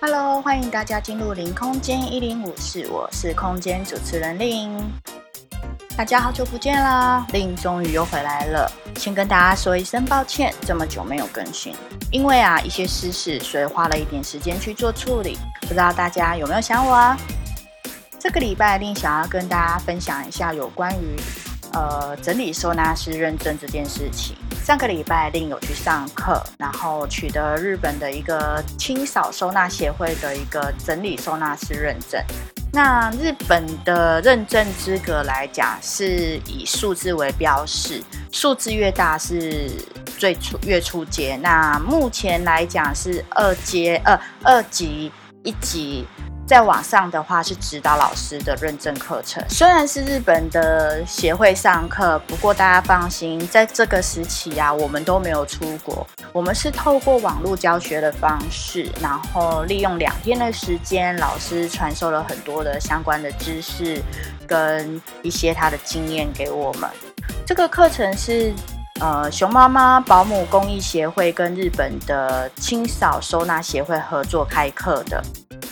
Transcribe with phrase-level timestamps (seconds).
[0.00, 4.70] Hello，欢迎大家进入零空间一零五室，我是空间主持人令。
[5.96, 8.70] 大家好久不见啦，令终于又回来了。
[8.94, 11.74] 先跟大家说一声抱歉，这么久没有更新，
[12.12, 15.36] 因为啊一些私事，所以花了一点时间去做处理。
[15.62, 17.18] 不知道大家有没有想我啊？
[18.20, 21.16] 这个礼拜令想要跟大家分享一下有关于
[21.72, 24.36] 呃整理收纳师认证这件事情。
[24.68, 32.22] 上个礼拜另有去上课，然后取得日本的一个清扫收纳协会的一个整理收纳师认证。
[32.70, 39.70] 那日本的认证资格来讲，是以数字为标示，数字越大是
[40.18, 41.34] 最初越初阶。
[41.36, 45.10] 那目前来讲是二阶，呃，二级
[45.44, 46.06] 一级。
[46.48, 64.02] 在网上的话是指导老师的认证课程，虽然是日本的协会上课，不过大家放心，在这个时期啊，我们都没有出国，我们是透过网络教学的方式，然后利用两天的时间，老师传授了很多的相关的知识
[64.46, 66.88] 跟一些他的经验给我们。
[67.44, 68.54] 这个课程是
[69.00, 75.22] 呃熊妈妈保姆公益协会跟日本的清扫收纳协会合作开课的。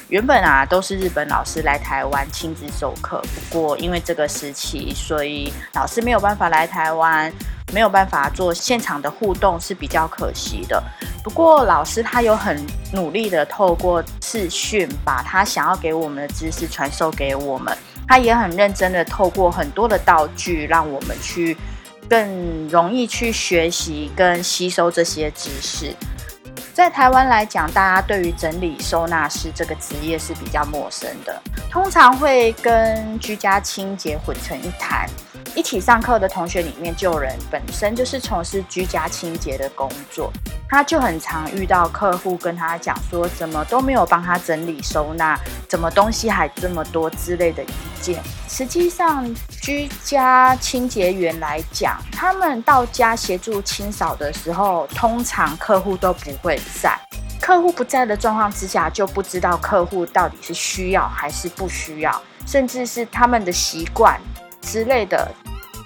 [0.08, 7.32] 原本啊都是日本老师来台湾亲自授课，不过因为这个时期，所以老师没有办法来台湾，
[7.72, 10.80] 没有办法做现场的互动是比较可惜的。
[11.24, 17.76] 不过老师他有很努力的透过视讯，把他想要给我们的知识传授给我们，
[18.06, 21.56] 他也很认真的透过很多的道具，让我们去
[22.08, 25.92] 更容易去学习跟吸收这些知识。
[26.76, 35.08] 在台湾来讲，大家对于整理收纳师这个职业是比较陌生的，通常会跟居家清洁混成一谈。
[35.56, 40.30] 一起上课的同学里面，就有人本身就是从事居家清洁的工作，
[40.68, 47.68] 他就很常遇到客户跟他讲说，怎么都没有帮他整理收纳，怎么东西还这么多之类的意
[48.02, 48.22] 见。
[48.50, 56.94] 实际上，居家清洁员来讲，他们到家协助清扫的时候，通常客户都不会在。
[57.40, 64.20] 客户不在的状况之下，就不知道客户到底是需要还是不需要，甚至是他们的习惯
[64.60, 65.32] 之类的。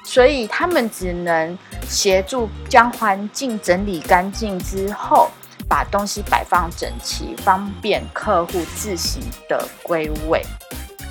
[0.05, 1.57] 所以他们只能
[1.89, 5.31] 协助将环境整理干净之后，
[5.69, 10.43] 把东西摆放整齐，方便客户自行的归位。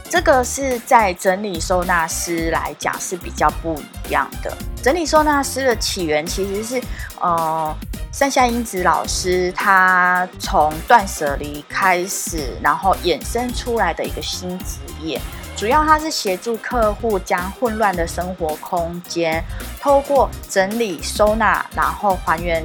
[0.10, 4.52] 这个是在整理收纳师来讲是比较不一样的。
[4.82, 6.82] 整理收纳师的起源其实是，
[7.22, 7.76] 呃，
[8.12, 15.22] 山下英子老师他从断舍离开始，然后衍生出来的一个新职业。
[15.60, 19.44] 主要它是协助客户将混乱的生活空间，
[19.82, 22.64] 透过整理收纳，然后还原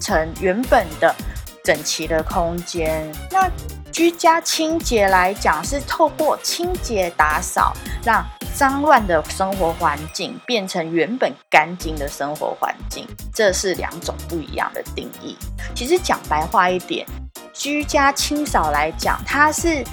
[0.00, 1.14] 成原本的
[1.62, 3.08] 整齐的空间。
[3.30, 3.48] 那
[3.92, 7.72] 居家清洁来讲，是透过清洁打扫，
[8.04, 13.06] 让脏乱的生活环境变成原本干净的生活环境。
[13.32, 15.36] 这是两种不一样的定义。
[15.72, 17.06] 其实讲白话一点，
[17.52, 19.84] 居家清扫来讲，它是。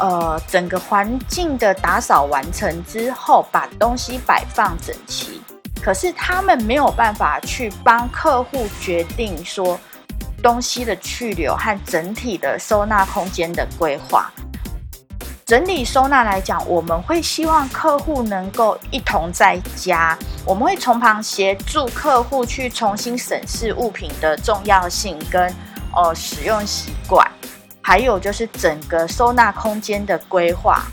[0.00, 5.40] 呃，整个环境的打扫完成之后，把东西摆放整齐。
[5.82, 9.78] 可是他们没有办法去帮客户决定说
[10.42, 14.30] 东西的去留和整体的收纳空间的规划。
[15.44, 25.42] 整理收纳来讲，我们会希望客户能够一同在家，我们会从旁协助客户去重新审视物品的重要性跟
[25.94, 27.28] 呃使用习惯。
[27.90, 30.84] 还有就是整个收纳空间的规划，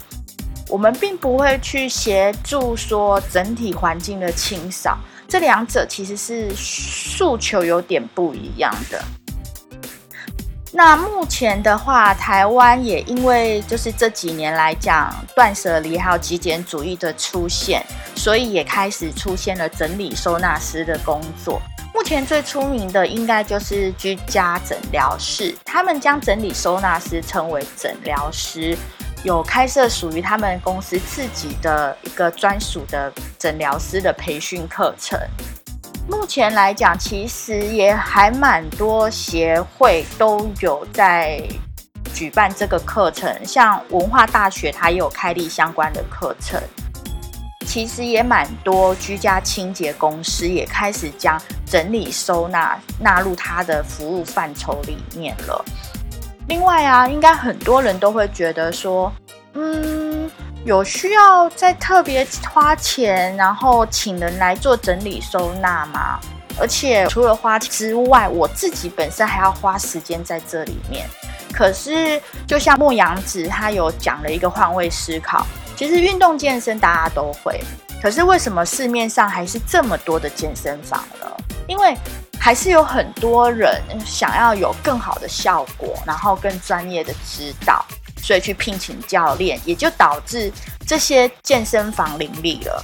[0.68, 4.98] 我们并不会去协助说整体环境的清扫，
[5.28, 9.00] 这两者其实是诉求有点不一样的。
[10.74, 17.86] 那目前的话，台湾也因为就是这几年来讲断舍离还有极简主义的出现，
[18.16, 21.62] 所以也开始出现了整理收纳师的工作。
[21.98, 28.78] 目前最出名的应该就是居家诊疗室，他们将整理收纳师称为诊疗师，
[29.24, 35.20] 有开设属于他们公司自己的一个专属的诊疗师的培训课程。
[36.08, 41.42] 目前来讲，其实也还蛮多协会都有在
[42.14, 46.62] 举办这个课程，像文化大学它也有开立相关的课程。
[47.68, 55.64] 其实也蛮多居家清洁公司也开始将整理收纳纳入它的服务范畴里面了。
[56.48, 59.12] 另外啊，应该很多人都会觉得说，
[59.54, 60.32] 嗯，
[60.64, 66.18] 有需要再特别花钱，然后请人来做整理收纳吗？
[66.58, 71.06] 而且除了花钱之外，我自己本身还要花时间在这里面。
[71.54, 75.46] 可是就像牧羊子他有讲了一个换位思考，
[75.78, 77.62] 其实运动健身大家都会，
[78.02, 81.28] 可是为什么市面上还是这么多的健身房呢？
[81.68, 81.96] 因为
[82.40, 87.86] 还是有很多人想要有更好的效果，然后更专业的指导，
[88.24, 90.52] 所以去聘请教练，也就导致
[90.88, 92.84] 这些健身房林立了。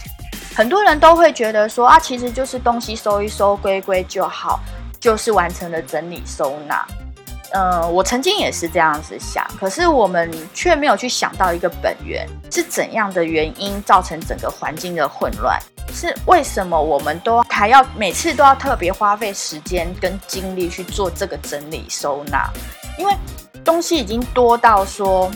[0.56, 4.60] 很多人都会觉得说啊，其实就是东西收一收，归归就好，
[5.00, 6.86] 就是完成了整理收纳。
[7.54, 15.60] 呃，我曾经也是这样子想，可是我们却没有去想到一个本源是怎样的原因造成整个环境的混乱。
[15.94, 22.50] 是为什么我们都还要每次都要特别花费时间跟精力去做这个整理收纳？
[22.98, 23.14] 因为
[23.64, 25.30] 东西已经多到说，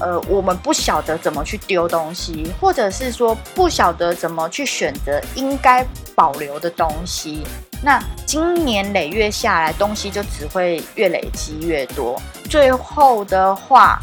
[0.00, 7.42] 呃，我们不晓得怎么去丢东西，或者是说不晓得怎么去选择应该保留的东西。
[7.82, 14.00] 那今年累月下来，东西就只会越累积越多，最后的话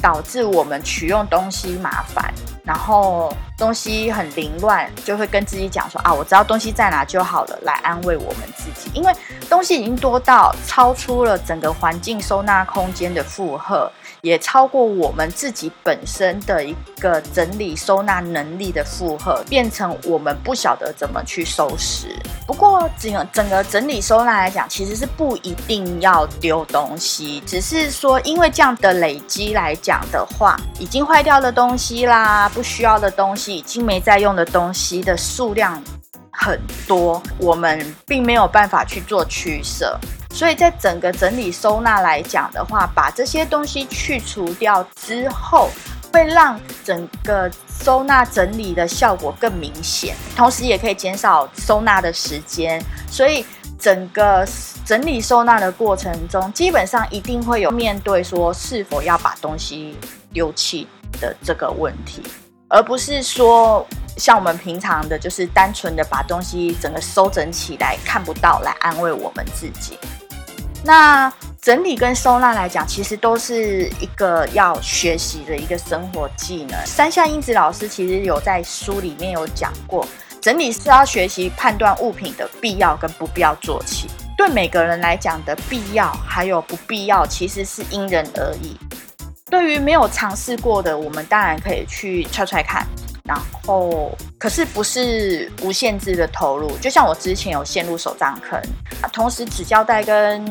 [0.00, 2.32] 导致我们取用东西麻烦。
[2.64, 8.88] 然后东西很凌乱，就会跟自己讲说啊，我知道东西在哪就好了，来安慰我们自己。
[8.94, 9.12] 因为
[9.50, 13.90] 东西已经多到超出了整个环境收纳空间的负荷，
[14.22, 22.06] 也超过我们自己本身的一个整理收纳能力的负荷，变成我们不晓得怎么去收拾。
[22.46, 32.48] 不过整整个整理收纳来讲，其实是不一定要丢东西，只是说因为这样的累积来讲的话，已经坏掉的东西啦。
[32.50, 35.82] 不需要的东西，已经没在用的东西的数量
[36.30, 39.98] 很多，我们并没有办法去做取舍。
[40.32, 45.68] 所以在整个整理收纳来讲的话，把这些东西去除掉之后，
[46.12, 47.50] 会让整个
[47.82, 52.82] 收纳整理的效果更明显，同时也可以减少收纳的时间。
[53.08, 53.44] 所以
[53.78, 54.46] 整个
[54.84, 59.96] 整理收纳的过程中，基本上一定会有面对说是否要把东西
[60.32, 60.88] 丢弃
[61.20, 62.22] 的这个问题。
[62.68, 63.86] 而不是说
[64.16, 69.98] 像我们平常的，就是单纯的把东西整个收整起来，看不到来安慰我们自己。
[70.84, 76.76] 那整理跟收纳来讲，其实都是一个要学习的一个生活技能。
[76.84, 80.04] 山下英子老师其实有在书里面有讲过，
[80.40, 84.08] 整理是要学习判断物品的必要跟不必要做起。
[84.36, 88.76] 对每个人来讲的必要还有不必要，其实是因人而异。
[89.48, 92.84] 对于没有尝试过的，我们当然可以去踹踹看，
[93.24, 96.76] 然后可是不是无限制的投入。
[96.78, 98.60] 就像我之前有陷入手账坑，
[99.12, 100.44] 同时纸胶带跟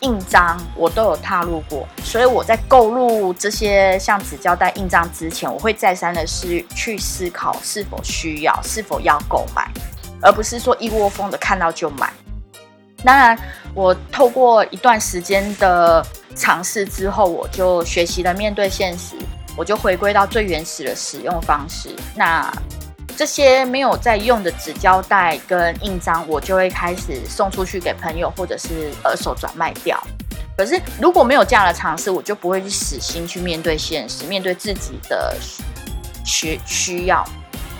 [0.00, 9.70] 印章我都有踏入过，所以我在购入这些像纸胶带、印章之前，我会再三的是去思考是否需要、是否要购买，
[10.20, 12.12] 而不是说一窝蜂的看到就买。
[13.04, 13.38] 当然，
[13.74, 16.04] 我透过一段时间的。
[16.36, 19.14] 尝试之后，我就学习了面对现实，
[19.56, 21.94] 我就回归到最原始的使用方式。
[22.16, 22.52] 那
[23.16, 30.02] 这些没有在用的纸胶带跟印章，我就会开始送出去给朋友，或者是二手转卖掉。
[30.56, 35.36] 可是如果没有这样的尝试，我就不会去死心去面对现实，面对自己的
[36.24, 37.24] 需需要。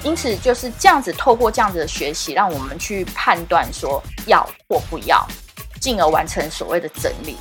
[0.05, 5.27] 因此就是这样子，透过这样子的学习，让我们去判断说要或不要，
[5.81, 7.37] 进而完成所谓的整理。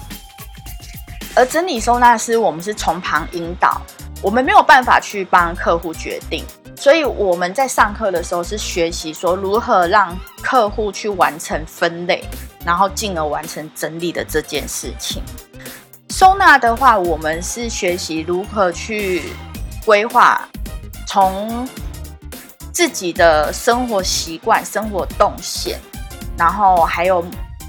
[1.36, 3.82] 而整理收纳师，我们是从旁引导，
[4.24, 6.46] 我们没有办法去帮客户决定，
[6.78, 12.24] 所以我们在上课的时候是学习说如何让客户去完成分类，
[12.66, 15.22] 然后进而完成整理的这件事情。
[16.10, 19.24] 收纳的话，我们是学习如何去
[19.86, 20.48] 规划，
[21.06, 21.68] 从
[22.72, 25.78] 自己的生活习惯、生活动线，
[26.38, 27.24] 然后还有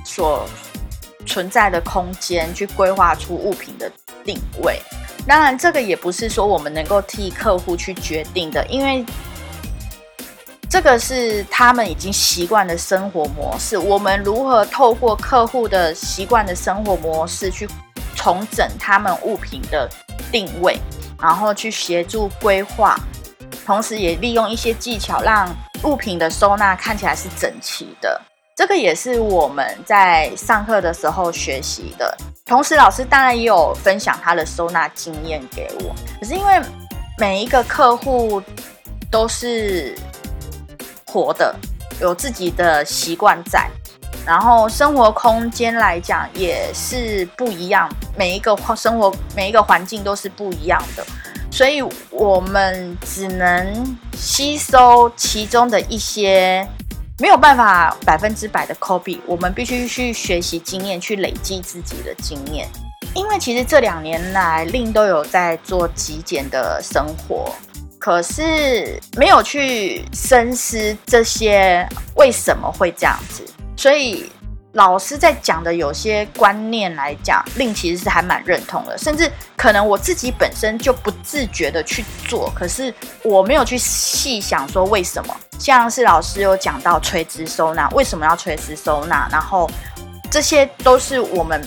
[0.04, 0.49] 所。
[1.26, 3.90] 存在的空间去规划出物品的
[4.23, 4.78] 定位，
[5.26, 9.04] 当然这个也不是说我们能够替客户去决定的，因为
[10.68, 13.78] 这个是他们已经习惯的生活模式。
[13.78, 17.68] 我们如何透过客户的习惯的生活模式去
[18.14, 19.88] 重整他们物品的
[20.30, 20.78] 定位，
[21.20, 22.98] 然后去协助规划，
[23.64, 25.48] 同时也利用一些技巧让
[25.84, 28.20] 物品的收纳看起来是整齐的。
[28.56, 35.92] 这个也是我们在上课的时候学习的，同时老师当然也有分享他的收纳经验给我。
[36.20, 36.62] 可是因为
[37.18, 38.40] 每一个客户
[39.11, 39.92] 都是
[41.04, 41.52] 活的，
[42.00, 43.68] 有自己的习惯在，
[44.25, 51.04] 然后生活空间来讲也是不一样，每一个生活每一个环境都是不一样的，
[51.50, 56.64] 所以我们只能吸收其中的一些。
[57.21, 62.68] 没有办法百分之百的 copy，我们必须去学习经验，去累积自己的经验。
[63.14, 67.54] 因为其实这两年来，令都有在做极简的生活，
[67.99, 73.44] 可是没有去深思这些为什么会这样子，
[73.76, 74.30] 所以。
[74.74, 85.36] 老师在讲的有些观念来讲，令其实是还蛮认同的，甚至可能我自己本身就不自觉的去做，可是我没有去细想说为什么。
[85.60, 89.28] 像是老师有讲到垂直收纳，为什么要垂直收纳？
[89.30, 89.70] 然后
[90.28, 91.62] 这些都是我们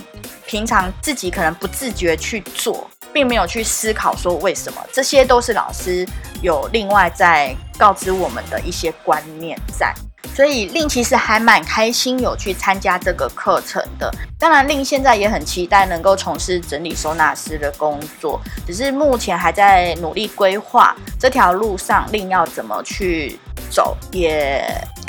[0.45, 4.85] 平常自己可能不自觉去做，并没有去思考说为什么。
[4.91, 6.05] 这些都是老师
[6.41, 9.93] 有另外在告知我们的一些观念在。
[10.36, 14.12] 所以令其实还蛮开心有去参加这个课程的。
[14.39, 23.39] 当然，令现在也很期待能够从事整理收纳师的工作，只是目前还在努力规划这条路上令要怎么去
[23.72, 24.63] 走，也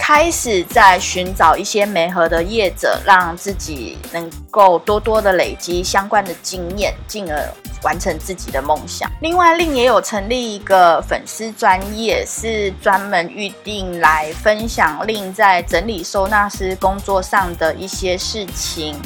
[0.09, 7.39] 开始在寻找一些媒合的业者，让自己能够多多的累积相关的经验，进而。
[7.85, 9.09] 完成自己的梦想。
[9.21, 18.97] 另外，令也有成立一个粉丝专业，是专门预定来分享令在整理收纳师工作上的一些事情。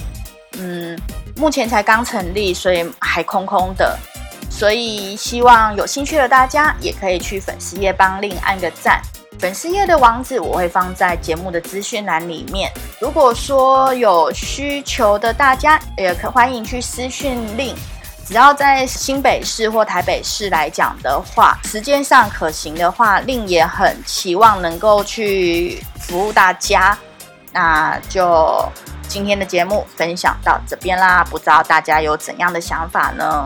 [0.52, 0.98] 嗯，
[1.36, 3.98] 目前才刚成立，所以还空空的。
[4.52, 9.00] 所以希望有兴趣的大家也可以去粉丝页帮令按个赞。
[9.40, 12.70] 粉丝页的网址我会放在节目的资讯栏里面。
[13.00, 17.74] 如果说有需求的大家，也可欢迎去私讯令。
[18.24, 26.96] 只要在新北市或台北市来讲的话，时间上可行的话，令也很期望能够去服务大家。
[27.52, 28.64] 那就
[29.08, 33.44] 今天的节目分享到这边啦，不知道大家有怎样的想法呢？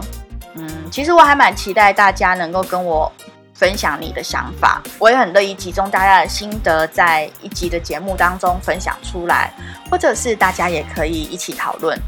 [0.90, 3.11] 其实我还蛮期待大家能够跟我
[3.55, 9.52] 分享你的想法，我也很乐意集中大家的心得，在一集的节目当中分享出来，
[9.90, 11.99] 或者是大家也可以一起讨论。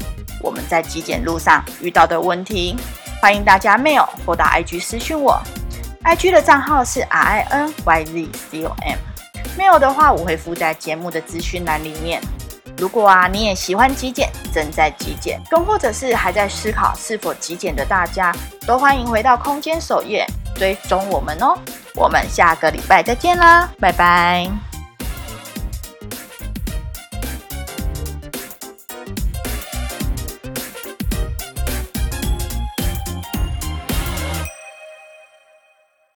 [0.41, 2.75] 我们在极简路上遇到的问题，
[3.21, 5.41] 欢迎大家 mail 或到 IG 私讯我
[6.03, 12.21] ，IG 的账号是 R I N Y Z C O M，mail 的话我会附在节目的资讯栏里面。
[12.79, 18.33] 如果啊你也喜欢极简，正在极简，更或者是还在思考是否极简的大家，
[18.65, 21.57] 都欢迎回到空间首页追踪我们哦。
[21.95, 24.68] 我们下个礼拜再见啦，拜拜。